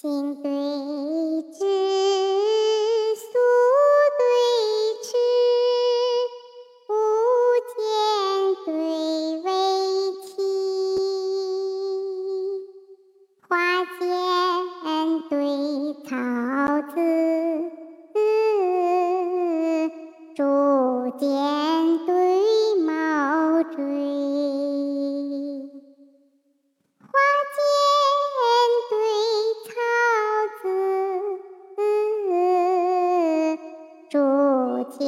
[0.00, 0.48] 心对
[1.50, 1.58] 志，
[3.16, 3.32] 素
[4.16, 4.22] 对
[5.02, 5.10] 痴，
[6.86, 6.90] 无
[7.74, 7.76] 间
[8.64, 8.68] 对
[9.42, 9.46] 围
[10.22, 10.30] 棋，
[13.48, 13.50] 花
[13.98, 13.98] 间
[34.98, 35.06] 剑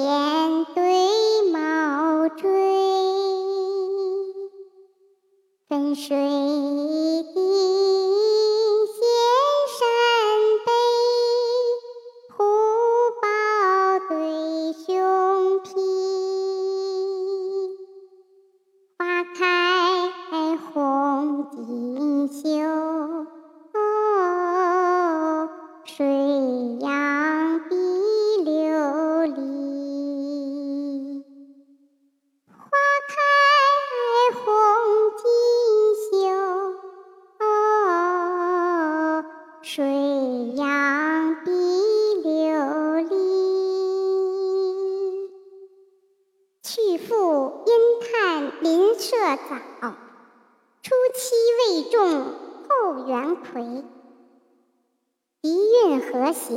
[0.73, 2.49] 对毛锥，
[5.69, 6.17] 分水
[39.63, 39.85] 水
[40.57, 43.13] 扬碧琉璃，
[46.63, 49.93] 去复因叹邻舍早，
[50.83, 52.01] 初期未种
[52.71, 53.85] 后园葵。
[55.43, 56.49] 笛韵和谐，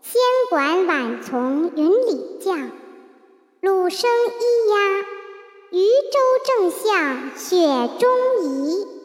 [0.00, 2.70] 仙管晚从云里降，
[3.60, 5.04] 鲁声咿呀，
[5.70, 8.08] 渔舟正向雪中
[8.42, 8.95] 移。